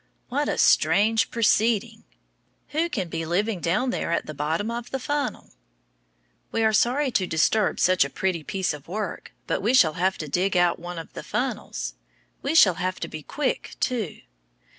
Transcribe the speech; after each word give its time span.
What 0.29 0.49
a 0.49 0.57
strange 0.57 1.29
proceeding! 1.29 2.05
Who 2.69 2.89
can 2.89 3.07
be 3.07 3.23
living 3.23 3.59
down 3.59 3.91
there 3.91 4.11
at 4.11 4.25
the 4.25 4.33
bottom 4.33 4.71
of 4.71 4.89
the 4.89 4.97
funnel? 4.99 5.51
We 6.51 6.63
are 6.63 6.73
sorry 6.73 7.11
to 7.11 7.27
disturb 7.27 7.79
such 7.79 8.03
a 8.03 8.09
pretty 8.09 8.43
piece 8.43 8.73
of 8.73 8.87
work, 8.87 9.31
but 9.45 9.61
we 9.61 9.75
shall 9.75 9.93
have 9.93 10.17
to 10.17 10.27
dig 10.27 10.57
out 10.57 10.79
one 10.79 10.97
of 10.97 11.13
the 11.13 11.21
funnels. 11.21 11.93
We 12.41 12.55
shall 12.55 12.77
have 12.81 12.99
to 13.01 13.07
be 13.07 13.21
quick, 13.21 13.75
too. 13.79 14.21